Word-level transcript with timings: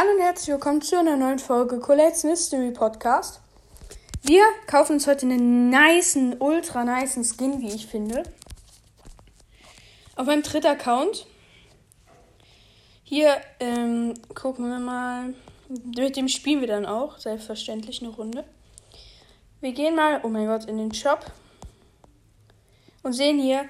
Hallo 0.00 0.12
und 0.12 0.20
herzlich 0.20 0.54
willkommen 0.54 0.80
zu 0.80 0.96
einer 0.96 1.16
neuen 1.16 1.40
Folge 1.40 1.80
Colette's 1.80 2.22
Mystery 2.22 2.70
Podcast. 2.70 3.40
Wir 4.22 4.44
kaufen 4.68 4.92
uns 4.92 5.08
heute 5.08 5.26
einen 5.26 5.70
niceen, 5.70 6.36
ultra 6.38 6.84
niceen 6.84 7.24
Skin, 7.24 7.60
wie 7.60 7.74
ich 7.74 7.88
finde. 7.88 8.22
Auf 10.14 10.28
meinem 10.28 10.44
dritten 10.44 10.68
Account. 10.68 11.26
Hier 13.02 13.38
ähm, 13.58 14.14
gucken 14.36 14.68
wir 14.68 14.78
mal. 14.78 15.34
Mit 15.68 16.14
dem 16.14 16.28
spielen 16.28 16.60
wir 16.60 16.68
dann 16.68 16.86
auch, 16.86 17.18
selbstverständlich, 17.18 18.00
eine 18.00 18.12
Runde. 18.12 18.44
Wir 19.60 19.72
gehen 19.72 19.96
mal, 19.96 20.20
oh 20.22 20.28
mein 20.28 20.46
Gott, 20.46 20.66
in 20.66 20.78
den 20.78 20.94
Shop. 20.94 21.26
Und 23.02 23.14
sehen 23.14 23.40
hier 23.40 23.64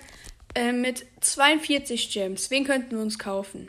äh, 0.55 0.73
mit 0.73 1.07
42 1.23 2.11
Gems. 2.11 2.51
Wen 2.51 2.65
könnten 2.65 2.97
wir 2.97 3.01
uns 3.01 3.19
kaufen? 3.19 3.69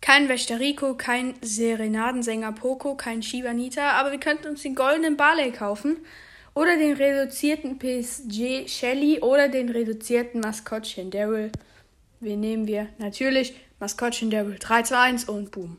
Kein 0.00 0.28
Wächter 0.28 0.60
Rico, 0.60 0.94
kein 0.94 1.34
Serenadensänger 1.42 2.52
Poco, 2.52 2.94
kein 2.94 3.22
Shibanita, 3.22 3.92
aber 3.92 4.12
wir 4.12 4.20
könnten 4.20 4.48
uns 4.48 4.62
den 4.62 4.74
goldenen 4.74 5.16
Barley 5.16 5.52
kaufen. 5.52 5.98
Oder 6.54 6.76
den 6.76 6.96
reduzierten 6.96 7.78
PSG 7.78 8.68
Shelly 8.68 9.20
oder 9.20 9.48
den 9.48 9.68
reduzierten 9.68 10.40
Maskottchen 10.40 11.10
Daryl. 11.10 11.52
Wen 12.20 12.40
nehmen 12.40 12.66
wir? 12.66 12.88
Natürlich 12.98 13.54
Maskottchen 13.78 14.30
Daryl. 14.30 14.56
3, 14.58 14.82
2, 14.82 14.98
1 14.98 15.24
und 15.28 15.50
boom. 15.52 15.76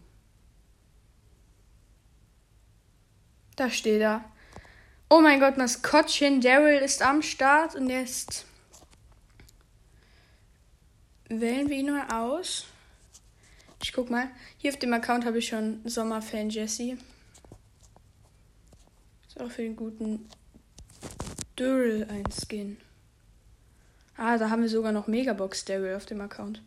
Da 3.57 3.69
steht 3.69 4.01
er. 4.01 4.23
Oh 5.09 5.19
mein 5.19 5.41
Gott, 5.41 5.57
Maskottchen 5.57 6.39
Daryl 6.39 6.79
ist 6.79 7.01
am 7.01 7.21
Start 7.21 7.75
und 7.75 7.89
jetzt 7.89 8.45
wählen 11.27 11.67
wir 11.67 11.77
ihn 11.77 11.91
mal 11.91 12.07
aus. 12.09 12.67
Ich 13.89 13.93
guck 13.93 14.11
mal. 14.11 14.29
Hier 14.59 14.71
auf 14.71 14.77
dem 14.77 14.93
Account 14.93 15.25
habe 15.25 15.39
ich 15.39 15.47
schon 15.47 15.81
Sommerfan 15.83 16.51
Jesse. 16.51 16.95
Ist 19.27 19.41
auch 19.41 19.49
für 19.49 19.63
den 19.63 19.75
guten 19.75 20.29
Daryl 21.55 22.05
ein 22.07 22.23
Skin. 22.31 22.77
Ah, 24.15 24.37
da 24.37 24.51
haben 24.51 24.61
wir 24.61 24.69
sogar 24.69 24.91
noch 24.91 25.07
Megabox 25.07 25.65
Daryl 25.65 25.95
auf 25.95 26.05
dem 26.05 26.21
Account. 26.21 26.61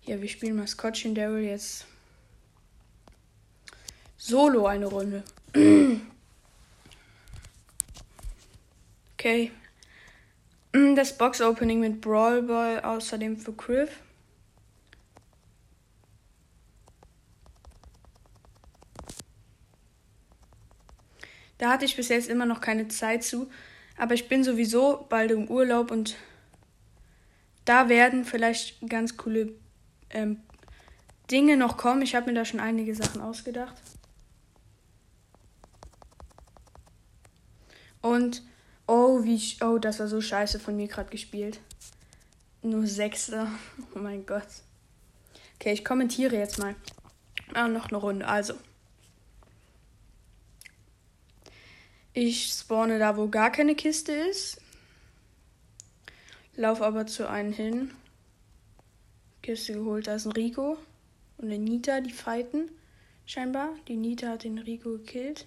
Hier, 0.00 0.20
wir 0.20 0.28
spielen 0.28 0.56
Maskottchen 0.56 1.14
Daryl 1.14 1.46
jetzt 1.46 1.86
solo 4.18 4.66
eine 4.66 4.84
Runde. 4.84 5.24
okay. 9.14 9.50
Das 10.72 11.16
Box 11.16 11.40
Opening 11.40 11.80
mit 11.80 12.02
Brawl 12.02 12.42
Ball 12.42 12.80
außerdem 12.80 13.38
für 13.38 13.54
Criff. 13.54 14.02
Da 21.58 21.70
hatte 21.70 21.84
ich 21.84 21.96
bis 21.96 22.08
jetzt 22.08 22.28
immer 22.28 22.46
noch 22.46 22.60
keine 22.60 22.88
Zeit 22.88 23.24
zu. 23.24 23.48
Aber 23.96 24.14
ich 24.14 24.28
bin 24.28 24.44
sowieso 24.44 25.06
bald 25.08 25.30
im 25.30 25.48
Urlaub 25.48 25.90
und 25.90 26.16
da 27.64 27.88
werden 27.88 28.24
vielleicht 28.24 28.86
ganz 28.88 29.16
coole 29.16 29.52
ähm, 30.10 30.40
Dinge 31.30 31.56
noch 31.56 31.76
kommen. 31.76 32.02
Ich 32.02 32.14
habe 32.14 32.26
mir 32.26 32.34
da 32.34 32.44
schon 32.44 32.60
einige 32.60 32.94
Sachen 32.94 33.20
ausgedacht. 33.20 33.74
Und 38.02 38.42
oh, 38.86 39.24
wie 39.24 39.40
oh, 39.64 39.78
das 39.78 39.98
war 39.98 40.06
so 40.06 40.20
scheiße 40.20 40.60
von 40.60 40.76
mir 40.76 40.86
gerade 40.86 41.10
gespielt. 41.10 41.60
Nur 42.62 42.86
Sechster. 42.86 43.50
Oh 43.94 43.98
mein 43.98 44.26
Gott. 44.26 44.46
Okay, 45.54 45.72
ich 45.72 45.84
kommentiere 45.84 46.36
jetzt 46.36 46.58
mal. 46.58 46.76
Ah, 47.54 47.66
noch 47.66 47.88
eine 47.88 47.96
Runde. 47.96 48.28
Also. 48.28 48.54
Ich 52.18 52.46
spawne 52.46 52.98
da, 52.98 53.18
wo 53.18 53.28
gar 53.28 53.52
keine 53.52 53.74
Kiste 53.74 54.12
ist. 54.12 54.58
Lauf 56.54 56.80
aber 56.80 57.06
zu 57.06 57.28
einem 57.28 57.52
hin. 57.52 57.90
Kiste 59.42 59.74
geholt, 59.74 60.06
da 60.06 60.14
ist 60.14 60.24
ein 60.24 60.32
Rico 60.32 60.78
und 61.36 61.44
eine 61.44 61.58
Nita, 61.58 62.00
die 62.00 62.12
fighten. 62.12 62.70
Scheinbar. 63.26 63.74
Die 63.86 63.96
Nita 63.96 64.28
hat 64.30 64.44
den 64.44 64.56
Rico 64.56 64.92
gekillt. 64.92 65.46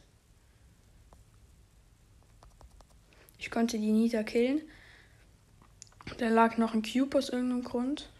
Ich 3.39 3.49
konnte 3.49 3.79
die 3.79 3.91
Nita 3.91 4.21
killen. 4.21 4.61
Da 6.19 6.29
lag 6.29 6.59
noch 6.59 6.75
ein 6.75 6.83
Cube 6.83 7.17
aus 7.17 7.29
irgendeinem 7.29 7.63
Grund. 7.63 8.11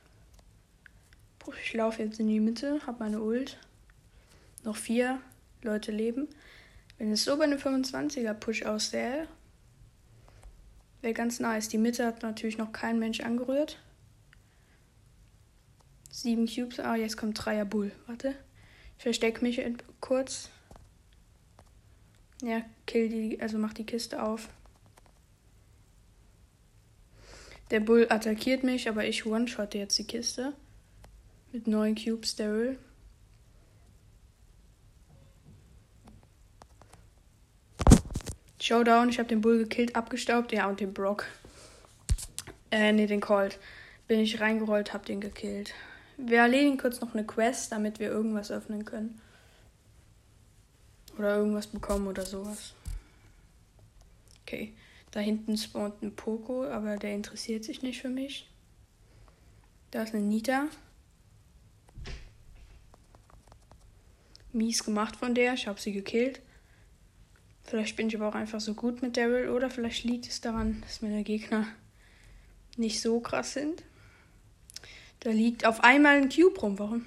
Ich 1.64 1.74
laufe 1.74 2.02
jetzt 2.02 2.20
in 2.20 2.28
die 2.28 2.40
Mitte, 2.40 2.82
habe 2.88 3.04
meine 3.04 3.22
Ult. 3.22 3.60
Noch 4.64 4.76
vier 4.76 5.22
Leute 5.62 5.92
leben. 5.92 6.28
Wenn 7.00 7.14
es 7.14 7.24
so 7.24 7.38
bei 7.38 7.46
einem 7.46 7.58
25er 7.58 8.34
Push 8.34 8.64
aussähe, 8.64 9.28
wäre 11.02 11.14
ganz 11.14 11.40
nice. 11.40 11.70
Die 11.70 11.78
Mitte 11.78 12.06
hat 12.06 12.22
natürlich 12.22 12.58
noch 12.58 12.74
kein 12.74 13.00
Mensch 13.00 13.22
angerührt. 13.22 13.80
Sieben 16.12 16.46
Cubes. 16.46 16.80
Ah, 16.80 16.96
jetzt 16.96 17.16
kommt 17.16 17.44
Dreier 17.44 17.64
Bull. 17.64 17.94
Warte. 18.06 18.36
Ich 18.98 19.04
verstecke 19.04 19.42
mich 19.42 19.62
kurz. 20.02 20.50
Ja, 22.42 22.62
kill 22.86 23.08
die, 23.08 23.42
also 23.42 23.58
mach 23.58 23.74
die 23.74 23.86
Kiste 23.86 24.22
auf. 24.22 24.50
Der 27.72 27.80
Bull 27.80 28.08
attackiert 28.10 28.64
mich, 28.64 28.90
aber 28.90 29.06
ich 29.06 29.26
one-shotte 29.26 29.78
jetzt 29.78 29.98
die 29.98 30.04
Kiste. 30.04 30.54
Mit 31.54 31.66
neun 31.66 31.96
Cubes 31.96 32.36
Daryl. 32.36 32.78
Showdown, 38.70 39.10
ich 39.10 39.18
habe 39.18 39.28
den 39.28 39.42
Bull 39.42 39.58
gekillt, 39.58 39.96
abgestaubt, 39.96 40.52
ja, 40.52 40.70
und 40.70 40.80
den 40.80 40.94
Brock. 40.94 41.26
Äh, 42.70 42.92
nee, 42.92 43.08
den 43.08 43.20
Colt. 43.20 43.58
Bin 44.08 44.20
ich 44.20 44.42
reingerollt, 44.42 44.94
hab 44.94 45.08
den 45.08 45.22
gekillt. 45.22 45.74
Wir 46.18 46.42
erledigen 46.42 46.78
kurz 46.78 47.02
noch 47.02 47.16
eine 47.16 47.26
Quest, 47.26 47.72
damit 47.72 48.00
wir 48.00 48.10
irgendwas 48.10 48.52
öffnen 48.52 48.86
können. 48.86 49.20
Oder 51.18 51.38
irgendwas 51.38 51.66
bekommen 51.66 52.06
oder 52.06 52.28
sowas. 52.28 52.76
Okay, 54.44 54.72
da 55.10 55.20
hinten 55.20 55.58
spawnt 55.58 56.04
ein 56.04 56.16
Poco, 56.16 56.64
aber 56.64 56.98
der 56.98 57.16
interessiert 57.16 57.64
sich 57.64 57.82
nicht 57.82 58.00
für 58.00 58.10
mich. 58.10 58.48
Da 59.90 60.04
ist 60.04 60.14
eine 60.14 60.24
Nita. 60.24 60.68
Mies 64.54 64.84
gemacht 64.84 65.16
von 65.16 65.34
der, 65.34 65.56
ich 65.56 65.66
habe 65.66 65.82
sie 65.82 65.92
gekillt. 65.92 66.40
Vielleicht 67.70 67.96
bin 67.98 68.08
ich 68.08 68.16
aber 68.16 68.28
auch 68.28 68.36
einfach 68.36 68.60
so 68.60 68.74
gut 68.74 69.04
mit 69.04 69.16
Daryl 69.16 69.50
oder 69.50 69.70
vielleicht 69.70 70.04
liegt 70.04 70.28
es 70.28 70.42
daran, 70.42 70.82
dass 70.82 71.04
meine 71.04 71.24
Gegner 71.24 71.68
nicht 72.78 73.00
so 73.00 73.20
krass 73.20 73.54
sind. 73.54 73.84
Da 75.20 75.30
liegt 75.30 75.66
auf 75.66 75.84
einmal 75.84 76.16
ein 76.16 76.30
Cube 76.30 76.60
rum. 76.60 76.80
Warum? 76.80 77.06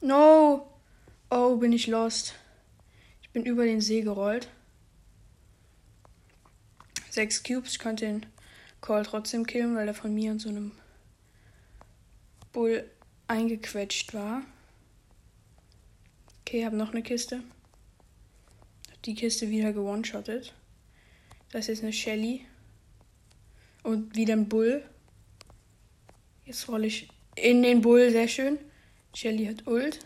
No! 0.00 0.72
Oh, 1.30 1.56
bin 1.56 1.72
ich 1.72 1.88
lost. 1.88 2.36
Ich 3.22 3.30
bin 3.30 3.44
über 3.44 3.64
den 3.64 3.80
See 3.80 4.02
gerollt. 4.02 4.48
Sechs 7.10 7.42
Cubes. 7.42 7.72
Ich 7.72 7.78
konnte 7.80 8.06
den 8.06 8.26
Call 8.80 9.02
trotzdem 9.02 9.46
killen, 9.48 9.74
weil 9.74 9.88
er 9.88 9.94
von 9.94 10.14
mir 10.14 10.30
und 10.30 10.38
so 10.38 10.48
einem 10.48 10.70
Bull 12.52 12.88
eingequetscht 13.26 14.14
war. 14.14 14.42
Okay, 16.48 16.64
habe 16.64 16.76
noch 16.76 16.92
eine 16.92 17.02
Kiste. 17.02 17.42
Hab 18.90 19.02
die 19.02 19.14
Kiste 19.14 19.50
wieder 19.50 19.74
gewone-shottet. 19.74 20.54
Das 21.52 21.68
ist 21.68 21.82
eine 21.82 21.92
Shelly. 21.92 22.46
Und 23.82 24.16
wieder 24.16 24.32
ein 24.32 24.48
Bull. 24.48 24.82
Jetzt 26.46 26.66
rolle 26.70 26.86
ich 26.86 27.10
in 27.34 27.62
den 27.62 27.82
Bull, 27.82 28.10
sehr 28.10 28.28
schön. 28.28 28.58
Shelly 29.14 29.44
hat 29.44 29.66
Ult. 29.66 29.98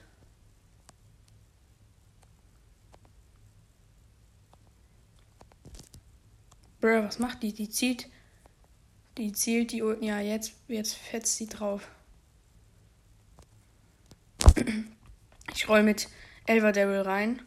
Bruh, 6.80 7.04
was 7.04 7.20
macht 7.20 7.44
die? 7.44 7.52
Die 7.52 7.70
zielt. 7.70 8.08
Die 9.16 9.30
zielt 9.30 9.70
die 9.70 9.82
Ult. 9.82 10.02
Ja, 10.02 10.18
jetzt, 10.18 10.54
jetzt 10.66 10.94
fetzt 10.94 11.36
sie 11.36 11.46
drauf. 11.46 11.88
Ich 15.54 15.68
roll 15.68 15.82
mit 15.82 16.08
Elva 16.44 16.72
Daryl 16.72 17.02
rein. 17.02 17.42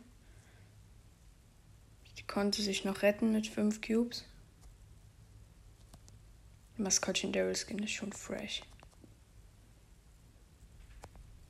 Die 2.18 2.24
konnte 2.24 2.62
sich 2.62 2.86
noch 2.86 3.02
retten 3.02 3.34
mit 3.34 3.48
5 3.48 3.82
Cubes. 3.82 4.26
Maskottchen 6.78 7.34
Daryl 7.34 7.56
Skin 7.56 7.80
ist 7.80 7.92
schon 7.92 8.14
fresh. 8.14 8.64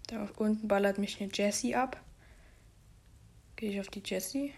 Da 0.07 0.27
unten 0.37 0.67
ballert 0.67 0.97
mich 0.97 1.21
eine 1.21 1.31
Jessie 1.31 1.75
ab. 1.75 1.99
Gehe 3.55 3.71
ich 3.71 3.79
auf 3.79 3.87
die 3.87 4.03
Jessie. 4.03 4.53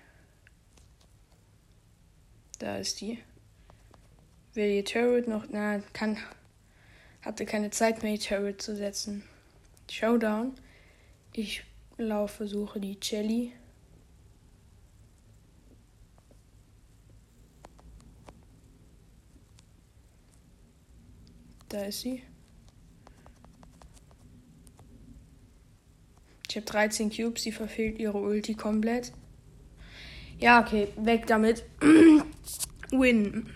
Da 2.59 2.77
ist 2.77 2.99
die. 3.01 3.19
Will 4.53 4.81
die 4.81 4.83
Turret 4.83 5.27
noch. 5.27 5.45
Na, 5.49 5.79
kann. 5.93 6.17
Hatte 7.21 7.45
keine 7.45 7.69
Zeit 7.69 8.01
mehr, 8.01 8.13
die 8.13 8.19
Turret 8.19 8.61
zu 8.61 8.75
setzen. 8.75 9.23
Showdown. 9.89 10.55
Ich 11.33 11.63
laufe, 11.97 12.47
suche 12.47 12.79
die 12.79 12.97
Jelly. 13.01 13.53
Da 21.69 21.83
ist 21.83 22.01
sie. 22.01 22.23
Ich 26.49 26.55
habe 26.55 26.65
13 26.65 27.09
Cubes, 27.11 27.43
sie 27.43 27.51
verfehlt 27.51 27.99
ihre 27.99 28.17
Ulti 28.17 28.55
komplett. 28.55 29.11
Ja, 30.39 30.61
okay, 30.61 30.87
weg 30.95 31.27
damit. 31.27 31.65
Win. 32.91 33.49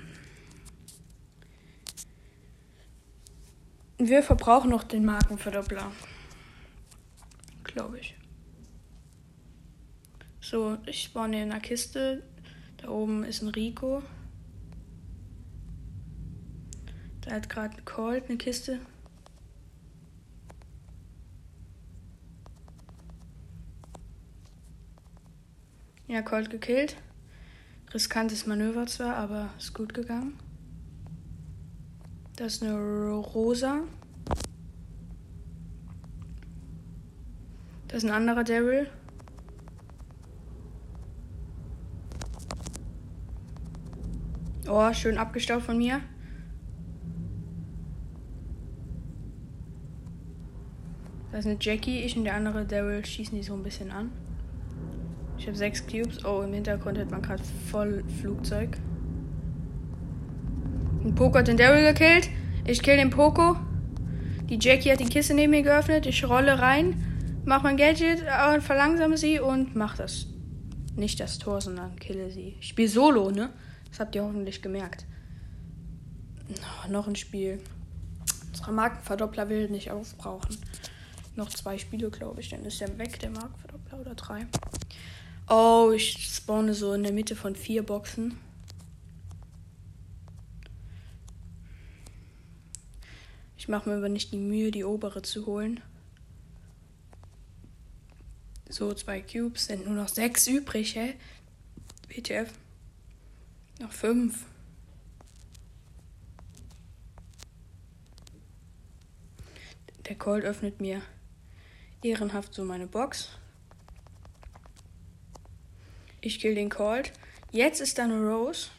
Wir 3.98 4.24
verbrauchen 4.24 4.72
noch 4.72 4.84
den 4.84 5.06
Markenverdoppler. 5.06 5.92
Glaube 7.64 8.00
ich. 8.00 8.16
So, 10.52 10.78
ich 10.86 11.04
spawne 11.04 11.44
in 11.44 11.50
einer 11.50 11.62
Kiste. 11.62 12.24
Da 12.76 12.90
oben 12.90 13.24
ist 13.24 13.42
ein 13.42 13.48
Rico. 13.48 14.04
Da 17.22 17.32
hat 17.32 17.48
gerade 17.48 17.78
ein 17.78 18.28
eine 18.28 18.38
Kiste. 18.38 18.82
Ja, 26.08 26.22
Colt 26.22 26.50
gekillt. 26.50 26.98
Riskantes 27.94 28.46
Manöver 28.46 28.88
zwar, 28.88 29.16
aber 29.16 29.54
ist 29.58 29.74
gut 29.74 29.94
gegangen. 29.94 30.38
Das 32.36 32.56
ist 32.56 32.64
eine 32.64 33.12
Rosa. 33.14 33.84
Das 37.88 38.04
ist 38.04 38.10
ein 38.10 38.14
anderer 38.14 38.44
Daryl. 38.44 38.90
Oh, 44.74 44.94
schön 44.94 45.18
abgestaubt 45.18 45.64
von 45.64 45.78
mir. 45.78 46.00
Das 51.30 51.42
ist 51.42 51.46
eine 51.48 51.58
Jackie. 51.60 52.00
Ich 52.04 52.16
und 52.16 52.24
der 52.24 52.36
andere 52.36 52.64
Daryl 52.64 53.06
schießen 53.06 53.38
die 53.38 53.44
so 53.44 53.54
ein 53.54 53.64
bisschen 53.64 53.92
an. 53.92 54.12
Ich 55.38 55.46
habe 55.48 55.58
sechs 55.58 55.86
Cubes. 55.86 56.24
Oh, 56.24 56.44
im 56.44 56.54
Hintergrund 56.54 56.98
hat 56.98 57.12
man 57.12 57.22
gerade 57.22 57.44
voll 57.70 58.06
Flugzeug. 58.22 58.78
Ein 61.04 61.16
Poco 61.16 61.40
hat 61.40 61.50
den 61.50 61.58
Daryl 61.58 61.92
gekillt. 61.92 62.30
Ich 62.66 62.82
kill 62.82 62.96
den 62.96 63.10
Poco. 63.10 63.58
Die 64.50 64.58
Jackie 64.58 64.90
hat 64.90 65.02
die 65.02 65.06
Kiste 65.06 65.34
neben 65.34 65.52
mir 65.52 65.64
geöffnet. 65.64 66.06
Ich 66.06 66.24
rolle 66.24 66.60
rein, 66.60 66.96
mach 67.44 67.62
mein 67.62 67.76
Gadget, 67.76 68.24
äh, 68.24 68.62
verlangsame 68.62 69.18
sie 69.18 69.42
und 69.42 69.76
mach 69.76 69.98
das. 69.98 70.28
Nicht 70.96 71.20
das 71.20 71.40
Tor, 71.40 71.60
sondern 71.60 71.98
kille 71.98 72.32
sie. 72.32 72.56
Ich 72.62 72.70
spiele 72.70 72.88
solo, 72.88 73.32
ne? 73.32 73.50
Das 73.92 74.00
habt 74.00 74.16
ihr 74.16 74.24
hoffentlich 74.24 74.62
gemerkt. 74.62 75.06
Noch 76.90 77.08
ein 77.08 77.16
Spiel. 77.16 77.62
Unsere 78.48 78.72
Markenverdoppler 78.72 79.50
will 79.50 79.70
nicht 79.70 79.92
aufbrauchen. 79.92 80.58
Noch 81.36 81.50
zwei 81.50 81.78
Spiele, 81.78 82.10
glaube 82.10 82.42
ich. 82.42 82.50
Dann 82.50 82.66
ist 82.66 82.82
er 82.82 82.98
weg, 82.98 83.20
der 83.20 83.30
Markenverdoppler 83.30 84.00
oder 84.00 84.16
drei. 84.16 84.48
Oh, 85.50 85.92
ich 85.94 86.34
spawne 86.36 86.74
so 86.74 86.94
in 86.94 87.04
der 87.04 87.14
Mitte 87.14 87.36
von 87.36 87.56
vier 87.56 87.84
Boxen. 87.84 88.38
Ich 93.58 93.68
mache 93.68 93.90
mir 93.90 93.98
aber 93.98 94.10
nicht 94.10 94.32
die 94.32 94.38
Mühe, 94.38 94.72
die 94.72 94.84
obere 94.84 95.22
zu 95.22 95.46
holen. 95.46 95.82
So, 98.70 98.94
zwei 98.94 99.22
Cubes, 99.22 99.66
sind 99.66 99.86
nur 99.86 99.96
noch 99.96 100.08
sechs 100.08 100.48
übrig, 100.48 100.96
hä? 100.96 101.14
WTF. 102.08 102.52
Noch 103.82 103.92
fünf. 103.92 104.46
Der 110.08 110.16
Colt 110.16 110.46
öffnet 110.46 110.80
mir 110.80 111.02
ehrenhaft 112.04 112.54
so 112.54 112.64
meine 112.64 112.86
Box. 112.86 113.30
Ich 116.20 116.40
kill 116.40 116.54
den 116.54 116.70
Colt. 116.70 117.12
Jetzt 117.52 117.82
ist 117.82 117.98
da 117.98 118.04
eine 118.04 118.22
Rose. 118.22 118.70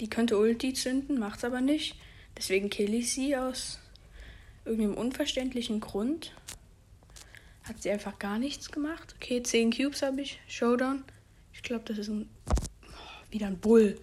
Die 0.00 0.08
könnte 0.08 0.38
Ulti 0.38 0.72
zünden, 0.72 1.18
macht's 1.18 1.44
aber 1.44 1.60
nicht. 1.60 1.96
Deswegen 2.38 2.70
kill 2.70 2.94
ich 2.94 3.12
sie 3.12 3.36
aus 3.36 3.78
irgendeinem 4.64 4.96
unverständlichen 4.96 5.80
Grund. 5.80 6.34
Hat 7.64 7.82
sie 7.82 7.90
einfach 7.90 8.18
gar 8.18 8.38
nichts 8.38 8.72
gemacht. 8.72 9.14
Okay, 9.16 9.42
10 9.42 9.70
Cubes 9.70 10.00
habe 10.00 10.22
ich. 10.22 10.40
Showdown. 10.48 11.04
Ich 11.52 11.62
glaube, 11.62 11.84
das 11.84 11.98
ist 11.98 12.08
ein. 12.08 12.30
Wieder 13.30 13.46
ein 13.46 13.58
Bull. 13.58 14.00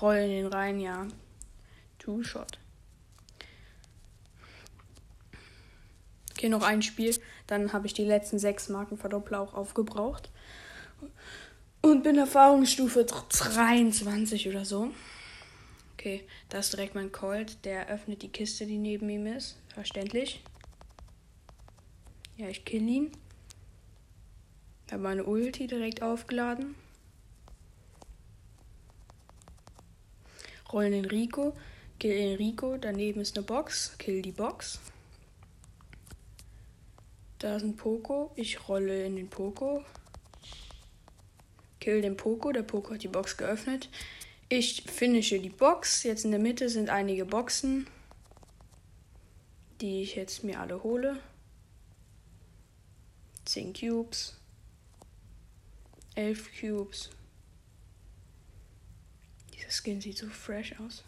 Rollen 0.00 0.30
den 0.30 0.46
rein, 0.46 0.80
ja. 0.80 1.06
Two-Shot. 1.98 2.58
Okay, 6.30 6.48
noch 6.48 6.62
ein 6.62 6.80
Spiel. 6.80 7.14
Dann 7.46 7.72
habe 7.72 7.86
ich 7.86 7.92
die 7.92 8.04
letzten 8.04 8.38
sechs 8.38 8.70
Markenverdoppler 8.70 9.40
auch 9.40 9.54
aufgebraucht. 9.54 10.30
Und 11.82 12.02
bin 12.02 12.16
Erfahrungsstufe 12.16 13.04
23 13.04 14.48
oder 14.48 14.64
so. 14.64 14.90
Okay, 15.94 16.26
da 16.48 16.60
ist 16.60 16.72
direkt 16.72 16.94
mein 16.94 17.12
Colt. 17.12 17.62
Der 17.66 17.88
öffnet 17.88 18.22
die 18.22 18.32
Kiste, 18.32 18.64
die 18.64 18.78
neben 18.78 19.10
ihm 19.10 19.26
ist. 19.26 19.58
Verständlich. 19.74 20.42
Ja, 22.38 22.48
ich 22.48 22.64
kill 22.64 22.88
ihn. 22.88 23.12
Habe 24.90 25.02
meine 25.02 25.24
Ulti 25.24 25.66
direkt 25.66 26.02
aufgeladen. 26.02 26.74
Rollen 30.72 30.92
den 30.92 31.04
Rico. 31.04 31.56
Kill 31.98 32.16
den 32.16 32.36
Rico. 32.36 32.76
Daneben 32.76 33.20
ist 33.20 33.36
eine 33.36 33.46
Box. 33.46 33.96
Kill 33.98 34.22
die 34.22 34.32
Box. 34.32 34.80
Da 37.38 37.56
ist 37.56 37.62
ein 37.62 37.76
Poco. 37.76 38.30
Ich 38.36 38.68
rolle 38.68 39.06
in 39.06 39.16
den 39.16 39.28
Poco. 39.28 39.84
Kill 41.80 42.02
den 42.02 42.16
Poco. 42.16 42.52
Der 42.52 42.62
Poco 42.62 42.94
hat 42.94 43.02
die 43.02 43.08
Box 43.08 43.36
geöffnet. 43.36 43.88
Ich 44.48 44.82
finische 44.82 45.40
die 45.40 45.48
Box. 45.48 46.02
Jetzt 46.02 46.24
in 46.24 46.32
der 46.32 46.40
Mitte 46.40 46.68
sind 46.68 46.90
einige 46.90 47.24
Boxen, 47.24 47.86
die 49.80 50.02
ich 50.02 50.16
jetzt 50.16 50.44
mir 50.44 50.60
alle 50.60 50.82
hole. 50.82 51.18
10 53.44 53.72
Cubes. 53.72 54.36
11 56.14 56.50
Cubes. 56.60 57.10
Skin 59.70 60.00
sieht 60.00 60.18
so 60.18 60.26
fresh 60.26 60.74
aus. 60.80 61.04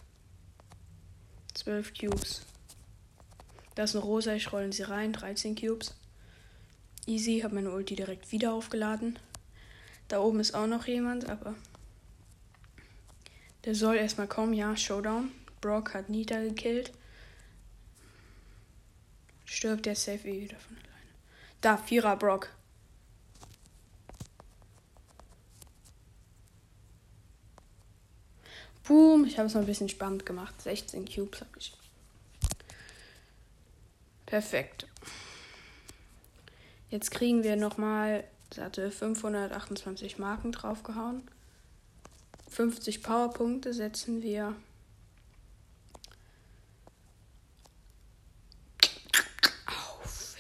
12 1.54 1.92
Cubes. 1.94 2.42
Da 3.74 3.84
ist 3.84 3.94
eine 3.94 4.04
rosa, 4.04 4.34
ich 4.34 4.52
rolle 4.52 4.72
sie 4.72 4.84
rein. 4.84 5.12
13 5.12 5.56
Cubes. 5.56 5.94
Easy, 7.06 7.40
habe 7.40 7.56
meine 7.56 7.72
Ulti 7.72 7.96
direkt 7.96 8.30
wieder 8.30 8.52
aufgeladen. 8.52 9.18
Da 10.08 10.20
oben 10.20 10.40
ist 10.40 10.54
auch 10.54 10.66
noch 10.66 10.86
jemand, 10.86 11.28
aber 11.28 11.54
der 13.64 13.74
soll 13.74 13.96
erstmal 13.96 14.28
kommen. 14.28 14.52
Ja, 14.52 14.76
Showdown. 14.76 15.30
Brock 15.60 15.94
hat 15.94 16.08
Nita 16.08 16.40
gekillt. 16.40 16.92
Stirbt 19.44 19.86
der 19.86 19.96
safe 19.96 20.28
eh 20.28 20.42
wieder 20.42 20.58
von 20.58 20.76
alleine. 20.76 20.90
Da, 21.60 21.76
Vierer 21.76 22.16
Brock. 22.16 22.50
Boom, 28.84 29.24
ich 29.24 29.38
habe 29.38 29.46
es 29.46 29.54
mal 29.54 29.60
ein 29.60 29.66
bisschen 29.66 29.88
spannend 29.88 30.26
gemacht. 30.26 30.60
16 30.60 31.04
Cubes 31.06 31.40
habe 31.40 31.50
ich. 31.58 31.72
Perfekt. 34.26 34.86
Jetzt 36.90 37.10
kriegen 37.10 37.42
wir 37.42 37.56
nochmal 37.56 38.24
hatte 38.58 38.90
528 38.90 40.18
Marken 40.18 40.52
draufgehauen. 40.52 41.22
50 42.48 43.02
Powerpunkte 43.02 43.72
setzen 43.72 44.22
wir. 44.22 44.54
Auf? 49.66 50.36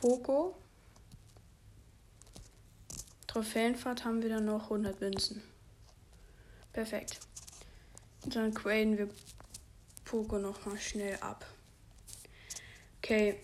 Poco. 0.00 0.56
Trophäenfahrt 3.38 4.04
haben 4.04 4.20
wir 4.20 4.30
dann 4.30 4.46
noch 4.46 4.64
100 4.64 5.00
Münzen. 5.00 5.40
Perfekt. 6.72 7.20
Dann 8.26 8.52
graden 8.52 8.98
wir 8.98 9.08
Poco 10.04 10.40
nochmal 10.40 10.76
schnell 10.76 11.16
ab. 11.20 11.46
Okay, 12.98 13.36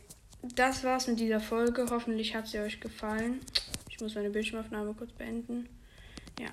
das 0.43 0.83
war's 0.83 1.07
mit 1.07 1.21
dieser 1.21 1.39
Folge. 1.39 1.87
Hoffentlich 1.89 2.35
hat 2.35 2.49
sie 2.49 2.59
euch 2.59 2.81
gefallen. 2.81 3.39
Ich 3.89 4.01
muss 4.01 4.17
meine 4.17 4.31
Bildschirmaufnahme 4.31 4.95
kurz 4.95 5.13
beenden. 5.13 5.69
Ja. 6.41 6.49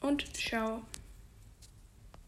Und 0.00 0.36
ciao. 0.36 0.82